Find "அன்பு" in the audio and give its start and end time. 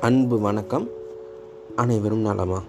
0.00-0.40